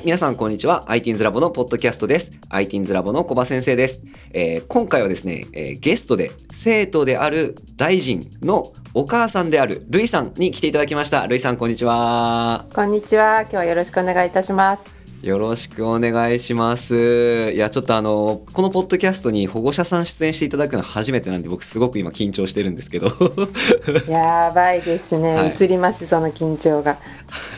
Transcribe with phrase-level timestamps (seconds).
[0.00, 0.84] い、皆さんこんにちは。
[0.88, 2.32] ITINS ラボのポッドキャストです。
[2.48, 4.00] ITINS ラボの小葉先生です。
[4.32, 11.26] えー今回はですね、えーゲストで生徒である大臣のお母さんであるルイさんに来ていただきました。
[11.26, 12.66] ルイさんこんにちは。
[12.74, 13.42] こんにちは。
[13.42, 14.99] 今日はよろしくお願いいたします。
[15.22, 17.50] よろしくお願いします。
[17.54, 23.12] いや、ちょっとあの、このポッドキャストに保護者さん出演していただくのは初めてなんで、僕すごく今緊張してるんですけど。
[24.08, 25.34] やばいですね。
[25.34, 26.98] はい映りますその緊張が。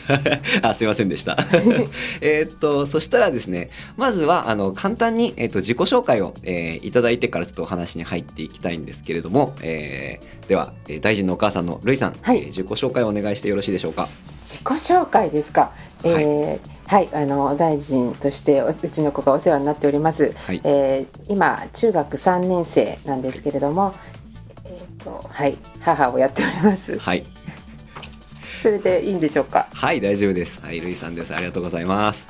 [0.61, 1.37] あすいませんでした。
[2.19, 14.09] えーっと、そしたらですね、まずは、あの、簡単に、えーっと、自己紹介を、えーいただいてからちょっとお話に入っていきたいんですけれども、えーでは、えー大臣のお母さんのルイさん、はいえー自己紹介をお願いしてよろしいでしょうか？
[14.41, 15.71] 自己紹介ですか？
[16.03, 16.59] えーはい、
[17.13, 20.33] あの大臣としておうちの子がお世話になっております。
[20.45, 20.61] はい。
[20.63, 23.93] えー今中学3年生なんですけれども、
[24.65, 26.97] えっ、とはい母をやっております。
[26.99, 27.23] はい。
[28.61, 29.67] それでいいんでしょうか？
[29.73, 30.59] はい、大丈夫です。
[30.61, 31.33] はい、ルイさんです。
[31.33, 32.27] ありがとうございます。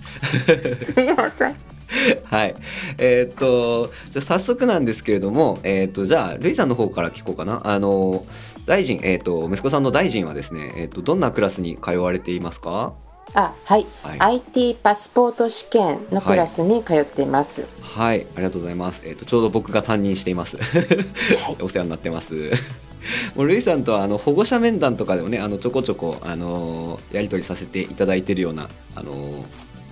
[0.94, 1.56] すみません。
[2.24, 2.56] はい。
[2.98, 7.62] えーっと、じゃあ早速なんですけれども、えーっと、じゃあ、ルイさんの方から聞こうかな。
[7.66, 8.26] あの、
[8.66, 12.94] 大臣、えーっと、息子さんの大臣はですね、えーっと、どんなクラスに通われていますか？
[13.34, 17.68] あはい、はい IT パスポート試験のクラスに通っています。
[17.82, 19.02] はい、ありがとうございます。
[19.06, 20.58] えっ、とちょうど僕が担任しています。
[21.62, 22.52] お世話になってます。
[23.36, 29.46] もうルイさんとはあの保護者面談とかでもね、あのちょこちょこあのやり取りさせていただいているようなあの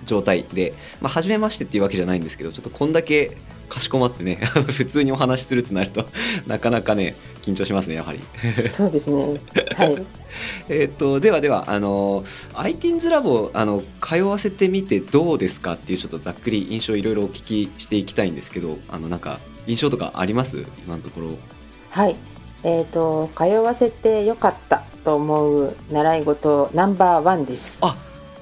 [0.06, 3.36] 状態で、まあ初めましてっていうわけじゃないんですけど、ちょっとこんだけ
[3.72, 4.36] かしこまってね、
[4.68, 6.04] 普通にお話しするってなると
[6.46, 8.20] なかなかね緊張しますねやはり。
[8.68, 9.40] そうですね。
[9.74, 10.02] はい。
[10.68, 12.22] えっとではではあの
[12.54, 20.66] ITINS ラボあの通わせてみてどうですかっていうちょっとざっくり印象いろいろお聞きしていきたいんですけどあのなんか印象とかあります？
[20.86, 21.38] 今のところ。
[21.90, 22.16] はい、
[22.64, 27.78] えー、と通わせてよかったと思う習い事ナンバーワンです。
[27.80, 27.96] あ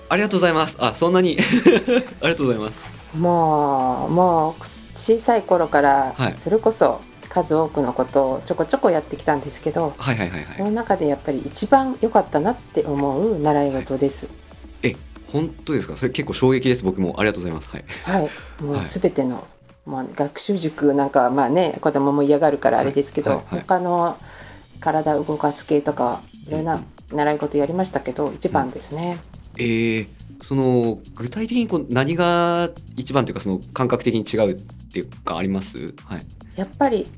[0.09, 0.77] ありがとうございます。
[0.81, 1.39] あそんなに。
[1.39, 4.63] ありがとうございますもうもう
[4.97, 6.35] 小さい頃からはい。
[6.39, 10.71] それこそ数多くのことをちょこちょこやってきたんですけどはいはいはいそはい。
[10.73, 14.29] の中でやっぱり一番良かったなって思う習い事です。
[14.83, 14.95] え
[15.29, 15.97] 本当ですか？
[15.97, 16.83] それ結構衝撃です。
[16.83, 17.69] 僕もありがとうございます。
[17.69, 17.85] はい。
[18.03, 18.31] はい。
[18.63, 18.85] もはい。
[18.85, 19.47] う全ての、
[19.87, 23.55] もう学習塾なんかはまあね子供も嫌がるからあれですけど、はいはい。
[23.55, 24.17] はい他の
[24.81, 26.81] 体を動かす系とかいろんな
[27.13, 29.19] 習い事やりましたけど一番ですね、
[29.59, 30.07] えー、
[30.43, 34.63] その具体的にこう何が一番というかその感覚的に違うっ
[34.93, 35.95] ていうかあります？
[36.07, 36.27] はい。
[36.57, 37.09] やっぱり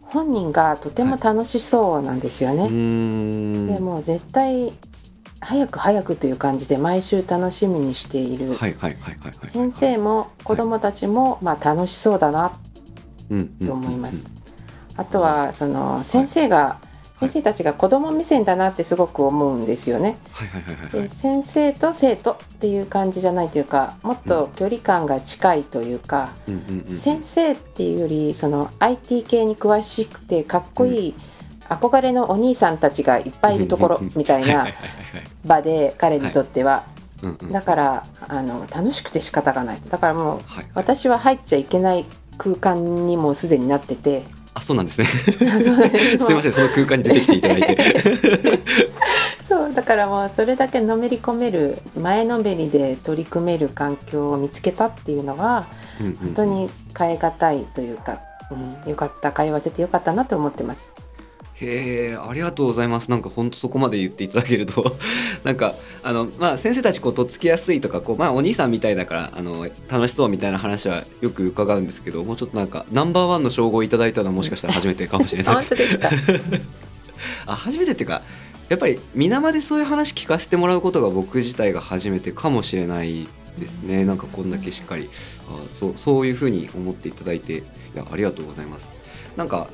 [0.00, 2.64] 本人がとても楽しそうなんですよね。
[2.64, 3.66] うーん。
[3.68, 4.72] でもう絶対
[5.40, 9.32] 早く早くという感じで毎週楽しみにしている、はいはいはいはいはい。
[9.46, 12.52] 先生も子どもたちもまあ楽しそうだな
[13.64, 14.30] と思います。
[14.96, 16.78] あとはその先生が、
[17.28, 20.18] 先生たちが子ども目線だなってすごく思うんですよね。
[20.92, 26.32] でい先生と生徒っていう感じじゃないというかもっと距離感が近いというか、
[26.84, 31.14] 先生っていうよりその IT 系に詳しくてかっこいい、
[31.68, 34.66] 憧れのお兄さんたちがいっぱいいるところみたいな
[35.44, 36.84] 場で彼にとっては、
[37.50, 42.04] だからあの楽しくて仕方がないだからもうはい私は入っちゃいけない
[42.36, 44.24] 空間にもすでになってて
[44.54, 45.06] あそうなんですね。
[45.06, 45.44] す。
[46.30, 47.78] いませんその空間に出てきていただいて。
[49.42, 55.66] そうだからもうそれだけのめり込める前のめりで取り組める環境を見つけたっていうのは
[55.98, 58.18] 本本当に変え難いというか、
[58.50, 60.94] うん、よかった通わせてよかったなと思ってます。
[61.66, 63.10] へえありがとうございます。
[63.10, 64.96] なんか本当そこまで言っていただけると。
[65.44, 75.56] なんかあのまあ先生たちこうとっつきやすいとかこうまあお兄さんみたいだからあの楽しそうみたいな話はよく伺うんですけどもうちょっとなんかナンバーワンの称号をいただいたのはもしかしたら初めてかもしれない。
[75.56, 75.74] です
[77.46, 78.22] あ初めてっていうか
[78.68, 84.04] やっぱり皆までそういう話聞かせてもらうことが僕自体が初めてかもしれないですね。
[84.04, 85.10] なんかこんだけしっかり
[85.48, 87.62] あそうそういうふうに思っていただいてい
[87.94, 88.88] やありがとうございます。
[89.36, 89.68] なんか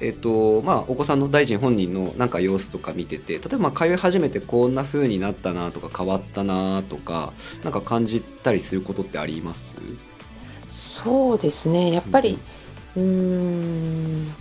[0.00, 9.60] えっとまあ、お子さんの大臣本人のなんか様子とか見てて例えばまあ通い始めてこんな風になったなとか変わったなとかなんか感じたりすることってあります？
[10.68, 11.92] そうですね。
[11.92, 12.38] やっぱり
[12.96, 14.32] うーん。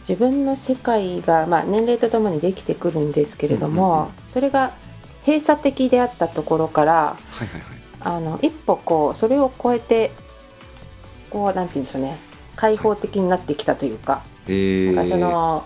[0.00, 4.12] 自分の世界が、まあ、年齢とともにできてくるんですけれども、うんうんうん。
[4.26, 4.72] それが
[5.24, 7.80] 閉鎖的であったところからはいはいはい。
[8.00, 10.10] あの一歩こうそれを超えて
[11.28, 12.18] こうなんて言うんでしょうね。
[12.56, 15.64] 開放的になってきたというか,、えー、その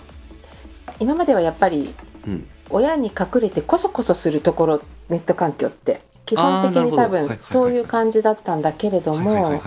[1.00, 1.94] 今まではやっぱり
[2.26, 2.46] うん。
[2.70, 9.62] 親に隠れてこそこそするところネット環境って基本的に多分そういう感じだったんだけれども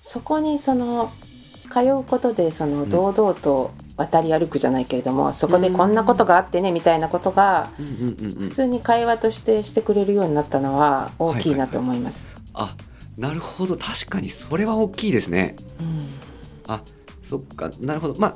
[0.00, 1.12] そこにその
[1.70, 12.26] 通うことでその堂々と渡り歩くじゃないけれどもそこでこんなことがあってねみたいなことが普通に会話としてしてくれるようになったのは大きいなと思います。
[12.54, 12.76] あ
[13.18, 13.76] なるほど。
[13.76, 15.56] 確かにそれは大きいですね。
[15.80, 16.08] うん、
[16.68, 16.82] あ
[17.28, 18.14] そっかなるほど。
[18.18, 18.34] まあ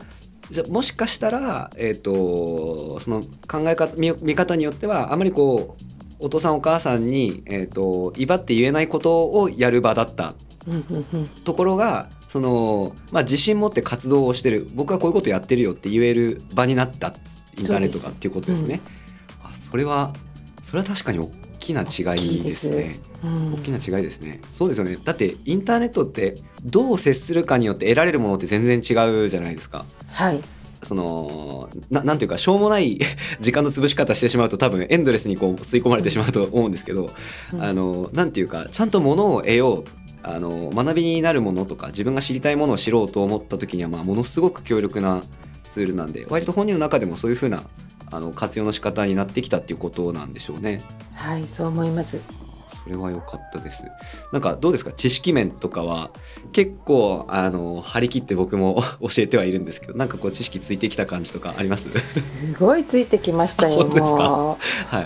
[0.51, 5.77] じゃもしかしたら、えーと、その考え方見見方によってはあまりこ
[6.21, 10.35] うお父さんお母さんに、えーと、威張って言えないことをやる場だった
[11.45, 14.69] ところがその、まあ、自信持って活動をしてる。
[14.75, 17.15] 僕はこういうことやってるよって言える場になった
[17.57, 18.81] インターネットがっていうことですね。
[19.43, 20.13] そ,、うん、あそれは
[20.63, 21.31] それは確かに大
[21.63, 22.99] きな違いですね。
[23.23, 24.41] 大きうん、大きな違いですね。
[24.53, 24.97] そうですよね。
[25.03, 29.85] だってインターネットってどう接するかによって得られるものって全然違うじゃないですか。
[30.09, 30.41] はい。
[30.83, 32.99] そのななんていうかしょうもない
[33.41, 37.13] 時間の潰し方してしまうと多分エンドレスにこう吸い込まれてしまうと思うんですけど、
[37.53, 45.23] うん、あのなんていうかちゃんとものを得ようあの学びになるものとか自分が知りたいものを知ろうと思った時には、まあ、ものすごく強力な
[45.71, 47.65] ツールなんで割と本人の中でもそういうふうな
[48.13, 50.83] あの活用の仕方になってきたっていうことなんでしょうね。
[51.15, 52.21] はいそう思います。
[52.85, 53.85] それは良かったです。
[54.33, 54.91] なんかどうですか？
[54.93, 56.11] 知識面とかは
[56.53, 62.21] 結構あの張り切って僕も 教えてはいるんですけどなんかこう知識ついてきた感じとかあります？
[62.51, 65.03] すごいついてきましたよもう、は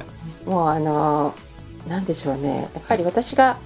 [0.46, 1.34] い、もうあの
[1.86, 2.70] なんでしょうね。
[2.74, 3.58] やっぱり私が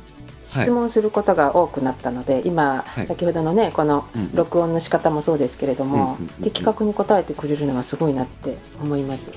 [0.51, 9.33] 質問することが多くなったので、はい、今、はい、先ほどのねこの録音の仕方もそうですけれども、うん、的確に答えてくれるのはすごいなって思います。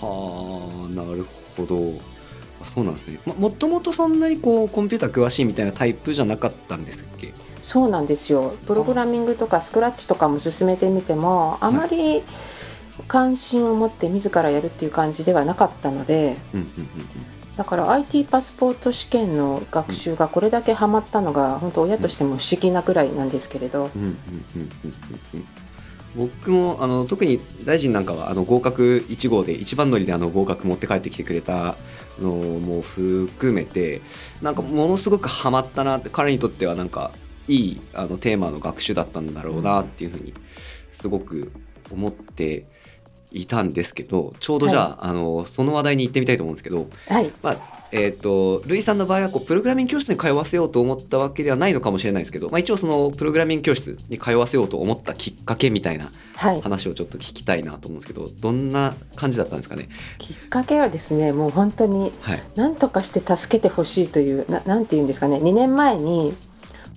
[0.00, 1.26] はあなる
[1.56, 2.14] ほど。
[2.64, 7.34] そうなんですね、ま、もともとそんなにこうコンピューター詳しいみたいなタイプじゃなかったんですっけ？
[7.60, 8.54] そうなんですよ。
[8.66, 12.22] プログラミングとかスクラッチとかも進めてみてもあまり
[13.06, 16.36] 関心を持って自らやるっていう感じではなかったので、
[17.56, 23.90] だから IT パスポート試験の学習がこれだけハマったのが本当親としても不思議なぐらいなんですけれど。
[26.16, 31.74] 僕もあの特に大臣なんかはあの合格1号で一番乗りであの合格持って帰ってきてくれた
[32.20, 34.00] のも含めて
[34.40, 37.10] なんかものすごくハマったなって彼にとってはなんか
[37.48, 40.34] いいあのテーマの学習だったんだろうなっていうふうに
[40.92, 41.50] すごく
[41.90, 42.66] 思って
[43.34, 59.88] いたんですけどちょうどじゃあはい、あのその話題に行ってみたいと思うんですけど、はい、まあえーと、ルイさんの場合はこうプログラミング教室に通わせようと思ったわけではないのかもしれないですけど、まあ、一応そのプログラミング教室に通わせようと思ったきっかけみたいな話をちょっと聞きたいなと思うんですけど、はい、どんな感じだったんですかね？
[60.18, 62.12] きっかけはですねもう本当に
[62.56, 66.34] 何とかして助けてほしいという、はい、ななんて言うんですかね2年前に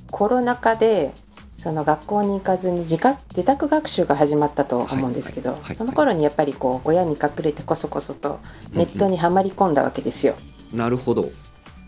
[0.10, 1.14] コロナ禍で
[1.58, 8.40] その学校に行かずに自家自宅学習が始まったと思うんですけど、その頃にやっぱりこう親に隠れてこそこそと
[8.72, 10.34] ネットにはまり込んだわけですよ。
[10.34, 11.30] うんうんなるほど。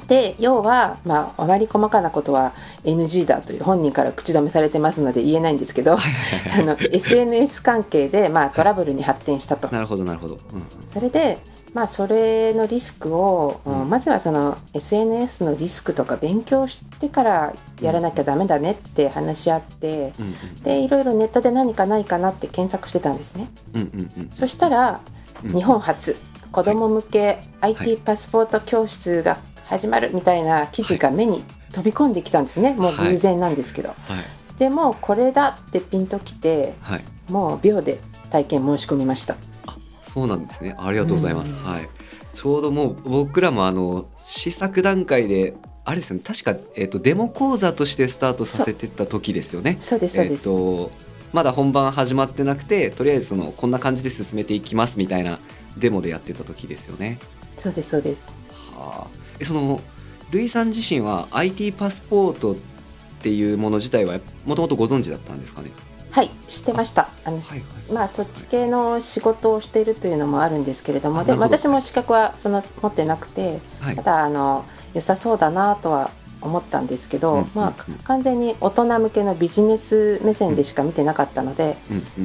[0.07, 9.67] で要は、まあ、あまり細かなことは NG だという本人から口止めされてますので言えないんですけどあの SNS 関係で、まあ、トラブルに発展したと。
[9.69, 11.37] なるほどなるほど、うん、それで
[11.73, 23.49] まあ、それのリスクを、うん、まずはその SNS のリスクとか勉強してからやらなきゃダメだねって話し合って、うん、でいろいろネットで何かないかなって検索してたんですね。
[23.73, 25.01] うんうんうん、そしたら、
[25.43, 26.17] 日本初
[26.51, 33.93] 子ども向け IT パスポート教室が始まるみたいな記事が目に飛び込んできたんですね、もう偶然なんですけど。
[34.57, 36.73] でもこれだってピンときて、
[37.29, 37.99] もう秒で
[38.31, 39.35] 体験申し込みました。
[40.09, 41.53] あそうなんですねありがとうございます。
[41.53, 41.89] はい、
[42.33, 49.77] ちょうどもう僕らもあの試作段階であれですね確か、えーと、デモ講座としてスタートさせてた時ですよね。
[49.81, 55.37] そうですそうです、えーとまだ本番始まってなくてとりあえずそのこんな感じで進めていきますみたいな
[55.77, 57.19] デモでやってた時ですよね。
[57.55, 58.23] そうですそうです。
[58.75, 59.07] はあ、
[59.39, 59.79] えその
[60.31, 62.55] ルイさん自身は IT パスポートっ
[63.21, 65.69] ていうもの自体はもともとご存知だったんですかね？
[66.09, 81.75] はい知ってましたあの、はいはい、まあそっち系の仕事をしているというのもあるんですけれどもでも私も資格はその持ってなくて、はい、ただあの良さそうだなとは思ったんですけど、まあ、完全に大人向けのビジネス目線でしか見てなかったので、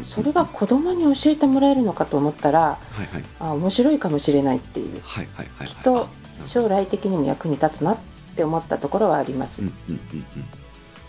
[0.02, 6.08] それが子供に教えてもらえるのかと思ったら、はいはい、あ面白いかもしれないっていう、はいはいはい、きっと
[6.46, 7.98] 将来的にも役に立つなっ
[8.36, 9.62] て思ったところはあります。
[9.62, 10.24] うんうんうん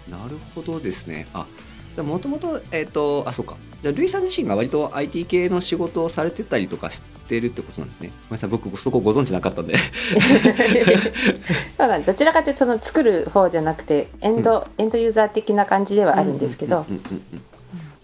[0.08, 1.28] うん、なるほどですね。
[1.34, 1.46] あ
[1.94, 8.08] じゃもともとえっ、ー、とあそうかじゃあルイさん自身が割と IT 系の仕事をされてたりとかしてるってことなんですね。
[8.08, 9.76] ごめんなさい僕そこご存知なかったんで。
[11.78, 16.88] そうなんどちらかというとその作る方じゃなくてエンド、うん、エンドユーザー的な感じではあるんですけど。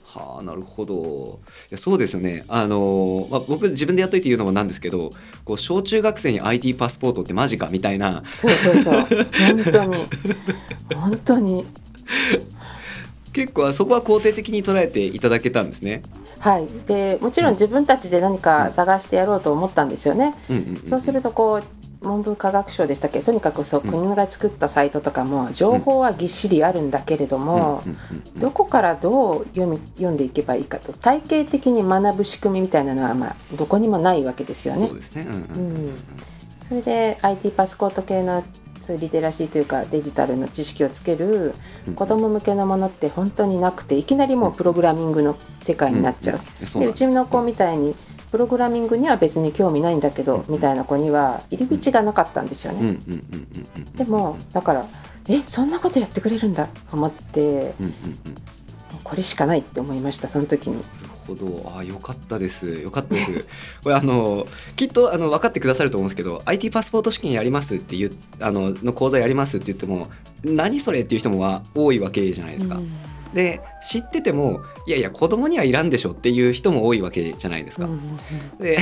[0.04, 1.40] はあなるほど。
[1.72, 2.46] いやそうですよね。
[2.48, 5.10] あの、まあ、僕自分でやっといて言うのもなんですけど
[5.46, 8.22] こう小中学生に IT パスポートってマジかみたいな。
[8.38, 8.94] そうそうそう。
[8.94, 9.08] 本
[9.72, 9.96] 当に。
[10.94, 11.66] 本当に
[13.34, 16.04] 結構そこは肯定的に捉えていただけたんですね。
[16.40, 20.34] はい、でもちろん自分たちで何か探してやろうと思ったんですよね。
[20.84, 21.64] そうするとこう
[22.06, 23.20] 文部科学省でしたっけ？
[23.20, 27.84] とにかくそう、国が作ったサイトとかも情報はぎっしりあるんだけれども、
[28.38, 30.94] どこからどう読み読んでいけばいいかと。
[30.94, 34.88] 体系的に学ぶ仕組みみたいなのは、まあ、どこにもないわけですよね。
[34.88, 35.96] そうですね、うんうん
[36.68, 38.46] それで IT パスポート系の
[38.92, 41.54] そういうリテラシーというかデジタルの知識をつける
[41.96, 46.80] 子ども向けのものって本当になくていきなりもうプログラミングの世界になっちゃう。
[46.80, 47.96] でうちの子みたいに
[48.32, 52.98] プログラミングには別に興味ないんだけどみたいな子には入り口がなかったんですよね。
[53.96, 54.86] でもだから
[55.30, 57.74] えそんなことやってくれるんだと思って、
[59.06, 60.84] これしかないって思いましたその時に。
[61.36, 63.46] ほどあよかったですよかったです
[63.84, 70.10] これあのきっとあの分かってくださると思うんですけど IT パスポート試験やりますって言あのの講座やりますって言っても
[70.44, 72.76] 何それっていう人もは多いわけじゃないですか。
[72.76, 72.92] うん
[73.34, 77.88] で知っててもいやいや子供にはいらんでしょっていう人も多いわけじゃないですか。
[78.60, 78.78] で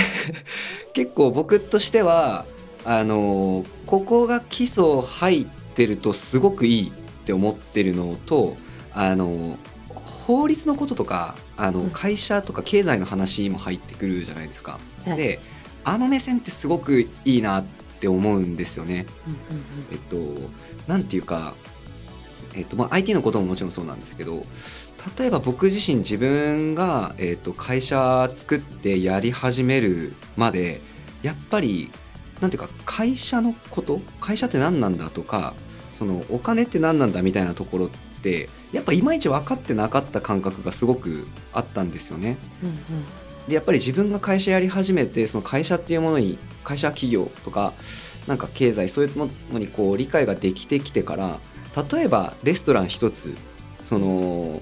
[0.94, 2.46] 結構僕としては
[2.86, 6.92] あのここが基礎入ってるとすごくいいっ
[7.26, 8.58] て思ってるのと
[8.94, 9.58] あの
[10.30, 14.78] 法律のこととかあの会社とか経済の話も入ってくるじゃないですか。
[15.04, 15.40] で
[15.84, 17.66] あの目線ってすごくいいなっ
[18.00, 19.08] て思うんですよね。
[19.92, 20.18] えっと
[20.88, 21.56] なんていうか、
[22.54, 24.46] えっとまあ、IT のことももちろんそうなんですけど
[25.18, 30.80] 例えば僕自身自分が、えっと、会社作ってやり始めるまで
[31.24, 31.90] やっぱり
[32.40, 35.56] なんていうか会社のこと会社って何なんだとか
[35.98, 42.38] そのお金って何なんだみたいなところってってやっぱいまいち分かってなかった感覚がすごくあったんですよね。
[42.62, 42.76] うんうん、
[43.48, 47.74] でやっぱり自分が会社やり始めてその会社っていうものに会社企業とか
[48.28, 51.40] なんか経済そういうものにこう理解ができてきてから
[51.92, 53.36] 例えばレストラン一つ
[53.86, 54.62] その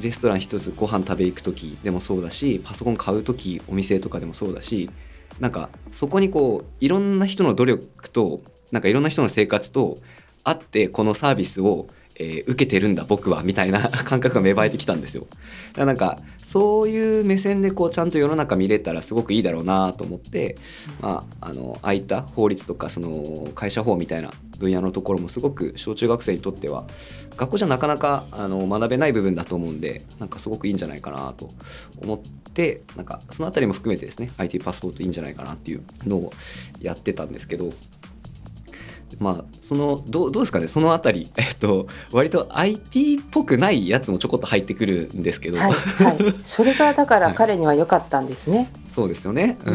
[0.00, 4.90] レストラン一つご飯食べ行く時でもそうだしパソコン買う時お店とかでもそうだし
[5.38, 9.98] なんかそこにこういろんな人の努力となんかいろんな人の生活と
[10.44, 11.86] あってこのサービスを
[12.22, 15.26] えー、受けてるんだ僕はみたいな 感覚が芽生えてきたんですよ。
[15.30, 20.56] だからなんかそういう目線でこうちゃんと世の中見れたらすごくいいだろうなと思って、
[21.00, 26.84] まあ、あの空いた法律とかその会社法みたいな分野のところもすごく小中学生にとっては
[27.36, 31.50] 学校じゃなかなかあの学べない部分だと思うんでなんかすごくいいんじゃないかなと
[32.02, 32.18] 思っ
[32.52, 36.32] てなんかその辺りも含めてですね IT パスポートいいんじゃないかなっていうのを
[36.80, 37.72] やってたんですけど
[39.18, 40.68] まあそのどうどうですかね？
[40.68, 48.70] そのあたり、 えっと、割と IT っぽくないやつもちょこっと入ってくるんですけど、はい、はい、それがだから彼には良かったんですね。
[48.94, 49.74] そうですよね、うん、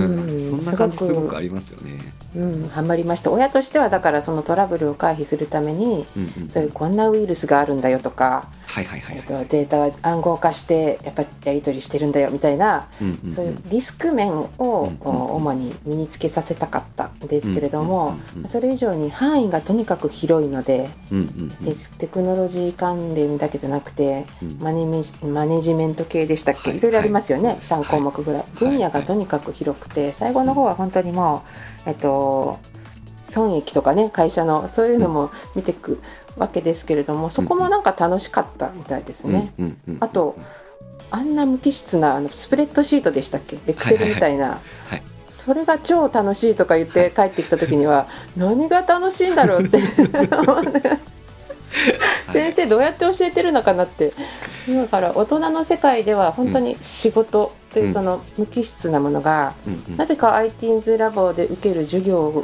[0.53, 2.13] うん、そんな感じすごくありますよね。
[2.36, 3.32] うん、ハマりました。
[3.32, 24.26] 親としてはだからそのトラブルを回避するために、うんうん、そういうこんなウイルスがあるんだよとか、はいはいはい、はい、えー、とデータは暗号化してやっぱりやり取りしてるんだよみたいな、うんうんうん、そういうリスク面を、主に身につけさせたかったんですけれども、うんうんうん、それ以上に範囲がとにかく広いのでうんうんうん、でテクノロジー関連だけじゃなくて、
[24.60, 24.86] マネ
[25.24, 31.44] マネジメント系でしたっけ、はい、いろいろありますよね、はい、3項目ぐらい、分野がとにかく広くて最後の方は本当にも
[31.86, 32.60] う、えっと、
[33.24, 36.02] 損益とかね会社のそういうのも見ていく
[36.38, 39.53] わけですけれども、そこもなんか楽しかったみたいですね。
[40.00, 40.36] あと
[41.12, 43.58] あんな無機質なあのスプレッドシートでしたっけ？
[43.67, 44.60] エクセルみたいな、
[45.32, 49.79] それが超楽しいとか言って帰ってきた時には何が楽しいんだろうって。
[52.27, 54.13] 先生どうやって教えてるのかなって。
[54.67, 59.53] だから大人の世界では本当に仕事というその無機質なものが、
[59.96, 62.44] なぜか IT's ラボで受ける授業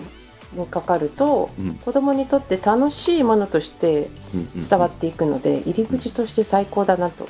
[0.56, 4.10] にかかると、うん、子どもにとって楽しいものとして
[4.56, 7.28] 伝わっていくので、入り口として最高だなと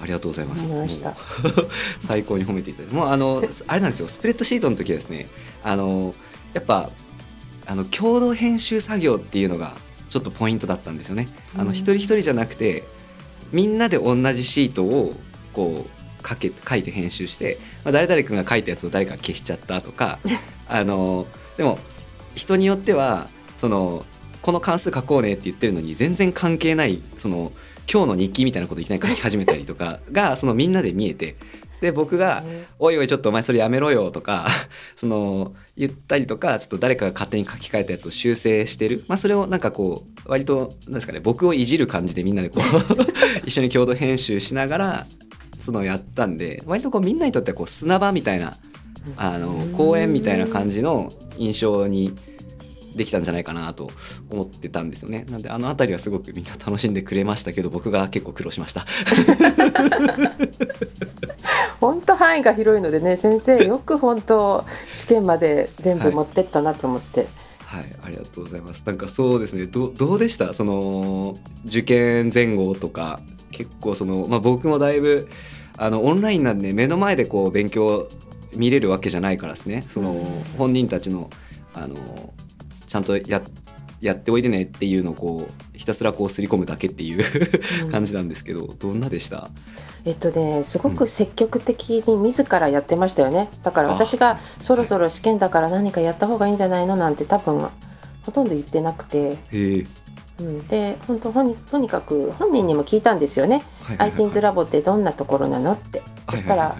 [0.00, 0.66] ありがとうございます。
[0.66, 1.14] ま
[2.06, 4.08] 最高に褒めていただいて、もうあのあれなんですよ。
[4.08, 5.28] スプレッドシートの時はですね、
[5.62, 6.14] あの
[6.52, 6.90] やっぱ
[7.66, 9.72] あの共同編集作業っていうのが
[10.10, 11.28] ちょっとポイントだったんですよね。
[11.56, 12.84] あの一人一人じゃなくて、
[13.50, 15.14] みんなで同じシートを
[15.54, 20.18] こう書け書いて編集して、まあ、誰々君が書いたやつを誰か消しちゃったとか、
[20.68, 21.26] あの
[21.56, 21.78] でも
[22.34, 23.28] 人によっては
[23.60, 24.04] その
[24.42, 27.52] この関数書こうねって言ってるのに全然関係ないその
[27.90, 31.36] 今日の日記みたいなこといきなり書き始めたりとか がそのみんなで見えて
[31.80, 32.44] で僕が
[32.78, 34.48] 「おいおいちょっとお前それやめろよ」とか
[34.96, 42.66] その言ったりとかちょっと誰かが勝手に書き換えたやつを修正してる、まあ、それをなんかこう割となんですかね僕をいじる感じでみんなでこう
[43.46, 45.06] 一緒に共同編集しながら
[45.64, 48.56] そのやったんで割とこうみんなにとってはこう砂場みたいな
[49.16, 52.16] あの公園みたいな感じの印象に
[52.94, 53.90] できたんじゃないかなと
[54.30, 58.86] 思ってたんですよねなんであの辺りはすごくみんな楽しんでくれましたけど 僕が結構苦労しました
[61.80, 67.26] 本当範囲が広いのでね先生よく本当試験まで全部持ってったなと思って。
[67.66, 68.84] はい、ありがとうございます。
[68.86, 69.66] なんかそうですね。
[69.66, 70.54] どどうでした？
[70.54, 73.20] その受験前後とか
[73.50, 75.28] 結構そのまあ僕もだいぶ
[75.76, 78.08] あのオンラインなんで目の前でこう勉強
[78.54, 79.84] 見れるわけじゃないからですね。
[79.90, 80.14] その
[80.58, 81.30] 本人たちの
[81.74, 82.32] あの
[82.86, 83.42] ちゃんとや
[84.00, 89.50] やっておいでねっていうのをこうひたすらこうすり込むだけっていう感じなんですけど、どんなでした？
[90.04, 97.68] えっとねすごく積極的に自らやってましたよね、だから私がそろそろ試験だから何かやった方がいいんじゃないのなんて多分
[98.24, 99.38] ほとんど言ってなくて。
[100.36, 106.76] うん、で本当にとにかく本人にも聞いたんですよね、はいはいはい、ITINS ラボってどんなところなのって、そしたら、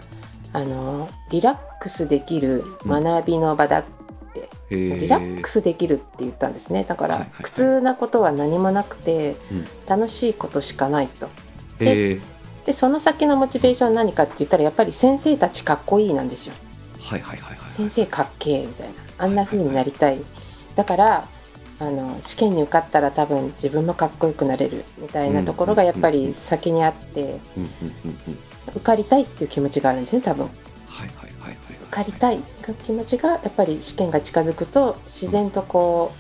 [0.55, 3.85] あのリラックスできる学びの場だっ
[4.71, 6.85] リラックスできるって言ったんですね。
[6.85, 9.37] だから苦痛なことは何もなくて、
[9.87, 11.29] 楽しいことしかないと。
[11.79, 12.21] で
[12.65, 16.55] でその先のモチベーション何かって言ったらやっぱり先生たちかっこいいなんですよ。
[16.99, 18.95] はいはいはい、はい、先生かっけえみたいな。
[19.19, 20.19] あんな風になりたい。
[20.75, 21.29] だから
[21.79, 27.39] あの試験に受かったら多分自分もかっこよくなれるみたいなところがやっぱり先にあって
[28.69, 30.49] 受かりたいっていう気持ちがあるんですね多分。
[31.95, 32.41] かりたい
[32.85, 36.13] 気持ちがやっぱり試験が近づくと自然とこ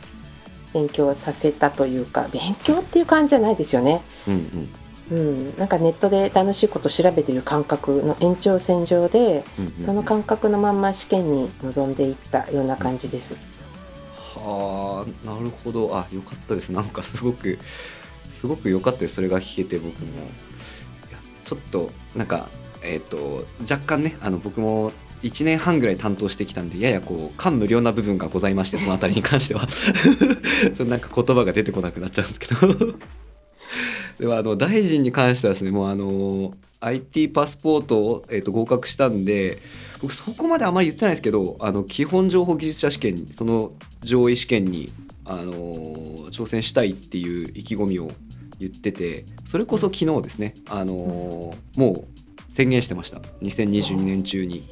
[0.70, 4.00] う勉強させたというか勉強っていう感じじゃないですよね。
[4.28, 4.68] うん
[5.10, 13.36] うん、うん、なんかネットで楽しいこと調べてる感覚の延長線上で、その感覚のまんま試験に臨んでいったような感じです。
[14.16, 15.96] はあなるほど。
[15.96, 16.70] あよかったです。
[16.70, 17.58] なんかすごく
[18.40, 19.14] すごく良かったです。
[19.14, 20.12] それが聞けて僕も
[21.44, 22.48] ちょっとなんか
[22.82, 29.66] えっ、ー、と若干ねあの僕も1年半ぐらい担当してきたんでややこう感無量な部分がございましてその辺りに関しては。
[30.76, 32.94] ちょなんか言葉が出てこなくなっちゃうんですけど。
[34.20, 39.60] でもあの大臣に関してはですねもうあの IT パスポートを、えー、と合格したんで
[40.00, 44.92] 僕そこまであまり言ってないですけどあの基本情報技術者試験その上位試験に、
[45.24, 45.54] あの
[46.30, 48.10] 挑戦したいっていう意気込みを
[48.58, 53.18] 言っててそれこそ昨日ですね、あのもう宣言してました。
[53.42, 54.62] 2022年中に。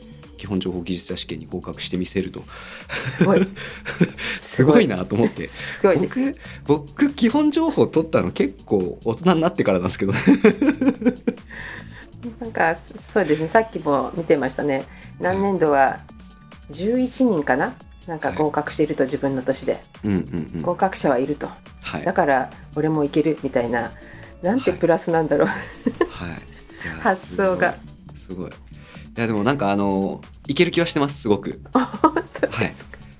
[0.42, 2.42] 基本情報技術者試験に合格してみせると。
[2.90, 3.46] すごい。
[4.40, 5.46] すごいなと思って。
[5.46, 5.98] すごい。
[5.98, 6.34] 僕
[6.66, 10.12] 僕基本情報取ったの結構大人になってからなんですけど
[12.40, 13.46] なんかそうですね。
[13.46, 14.84] さっきも見てましたね。
[15.20, 16.00] 何年度は
[16.72, 19.82] 11人かななんか合格していると自分の年で、
[20.62, 21.48] 合格者はいると、
[21.80, 23.92] はい、だから俺もいけるみたいな。
[24.42, 26.40] なんてプラスなんだろう、はい、はい、
[27.00, 27.76] 発想が。
[28.16, 28.50] すごい。
[28.50, 28.52] い。
[29.14, 31.60] やでもなんかあのいける気はしてますすごく。
[31.72, 32.72] はい、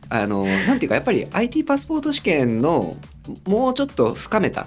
[0.09, 2.97] あのなんていうかやっぱり IT パスポート試験の
[3.47, 4.67] もうちょっと深めた、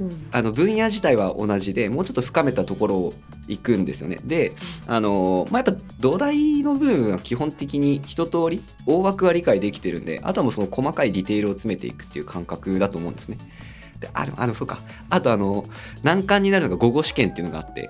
[0.00, 3.14] うん、あの分野自体は同じでもうちょっと深めたところを
[3.46, 4.18] 行くんですよね。
[4.24, 4.54] で
[4.86, 13.38] あの、まあ、やっぱ土台の部分は基本的に一通り大枠は理解できてるんであとはもうその細かいディテールを詰めていくっていう感覚だと思うんですね。
[14.00, 14.80] であのあのそうか
[15.10, 15.64] あとあの
[16.02, 17.88] 難関になるのが午後試験っていうのがあって、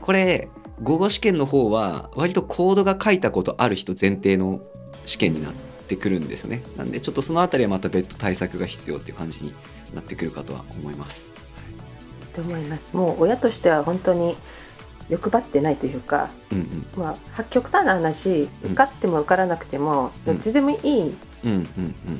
[0.00, 0.48] これ
[0.82, 4.62] 午後試験の方は割とコードが書いたことある人前提の
[5.06, 5.52] 試験になっ
[5.88, 9.52] てくるんですよねなんでちょっとその辺りはまた別途対策が必要っていう感じに
[9.94, 11.16] なってくるかとは思います。
[11.16, 12.24] い。
[12.24, 12.96] いと思います。
[12.96, 14.36] もう親としては本当に
[15.08, 21.16] 欲張ってないというか、うんうん、まあ極端な話受かっても受からなくても、どっちでもいい、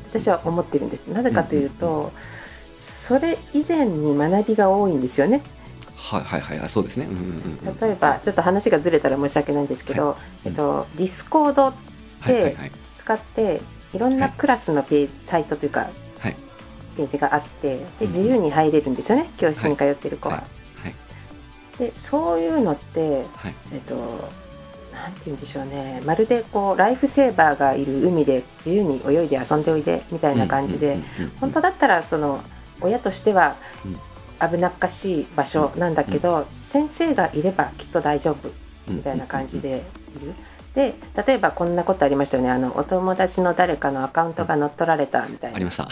[0.04, 1.08] 私は思ってるんです。
[1.08, 2.12] なぜかというと、
[2.72, 5.42] それ以前に学びが多いんですよね。
[5.98, 11.74] はいはいはいそうですね、うんうんうん、例えばちょっと話がずれたら申し訳ないんですけど、はい、えっと、 Discord
[12.24, 12.56] で
[12.96, 13.60] 使って
[13.92, 15.90] いろんなクラスのページ、サイトというか、はい、
[16.98, 20.36] ページがあってで自由に入れるんですよね、教室に通ってる子は。
[20.36, 20.48] はい。
[21.78, 23.24] でそういうのって、
[23.72, 23.94] えっと
[24.92, 30.98] なんて言うんでしょうねまるでこうライフセーバーがいる海で自由に泳いで遊んでおいでみたいな感じで
[31.40, 32.40] 本当だったらその
[32.80, 33.56] 親としては
[34.40, 38.50] 危なっかしい場所なんだけど、先生がいればきっと大丈夫
[38.88, 39.84] みたいな感じで
[40.16, 40.34] いる。
[40.74, 40.94] で
[41.26, 42.50] 例えばこんなことありましたよね。
[42.50, 45.56] あのお友達の誰かのアカウントが乗っ取られたみたいな。
[45.56, 45.88] ありました。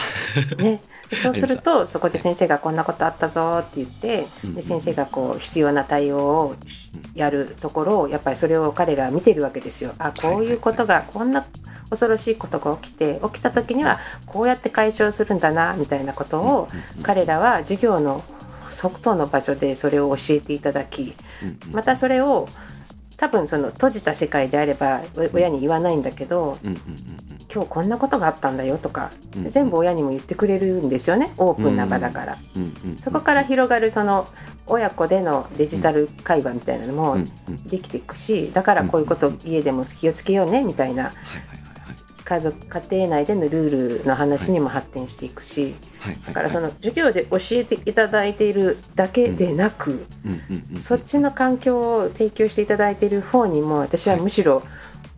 [0.63, 0.81] ね、
[1.13, 6.55] そうするとそこで先生がこんなことあったぞって言ってで先生がこう必要な対応を
[7.15, 9.93] やるところをやっぱりそれを彼らは見てるわけですよ。
[9.99, 11.45] あこういうことがこんな
[11.91, 16.69] 恐ろしいことが起きて起きた時にはこうやって解消するんだなみたいなことを
[17.03, 18.25] 彼らは授業の
[18.69, 21.15] 即答の場所でそれを教えていただき、
[21.73, 22.49] またそれを
[23.17, 25.03] 多分その閉じた世界であれば
[25.33, 26.59] 親に言わないんだけど、
[27.53, 34.27] 今日こんなことがあったんだよとか、うん全部親にも言ってくれるんですよねオープンな場だから、うんうんうんそこから広がるその
[34.67, 37.63] 親子でのデジタル会話みたいなのうんもうんうん。
[37.65, 41.13] できていくしだからこういうこと家でも気をつけようねみたいな
[42.27, 54.63] 家族家庭内でのルールの話にも発展していくしはいだからその授業で教えていただいているだけでなく、うんうんうんそっちの環境を提供していただいている方にも私はむしろ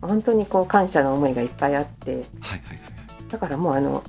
[0.01, 2.23] 本当にこう感謝の思いがいっぱいあって
[3.29, 4.03] だからもうあの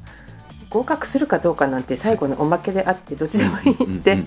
[0.69, 4.27] 合格するかどうかなんて最後のおまけであってどっちでもいいってうんうん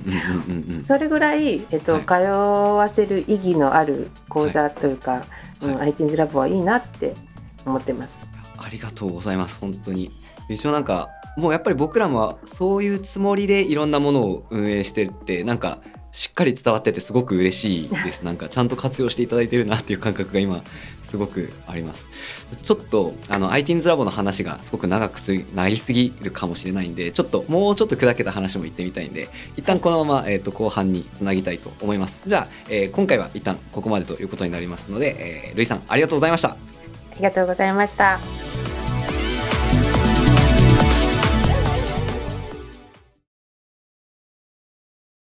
[0.49, 2.05] うんうんうんそれぐらい、えっとはい。
[2.05, 5.23] 通わせる意義のある講座というか、
[5.61, 7.13] うん、はい IT's ラボはいいなって
[7.65, 8.33] 思ってます。
[8.73, 10.09] ありがとうございます本当に。
[10.49, 15.79] 一応なんかもうやっぱり僕らもそういうつもりでいろんなものを運営してるってなんか
[16.11, 18.23] しっかり伝わっててすごく嬉しいです。
[18.23, 20.63] なんかちゃんと活用していただいてるなっていう感覚が今
[21.03, 22.07] すごくあります。
[22.63, 32.15] ちょっとあの IT's ラボの話がすごく長くすなりすぎるかもしれないんでちょっともうちょっと砕けた話も言ってみたいんで一旦このまま、えー、と後半につなぎたいと思います。
[32.27, 36.72] じゃあ、えー今回は一旦ここまでということになりますので、えー、ルイさんありがとうございました。
[37.13, 38.19] ありがとうございました。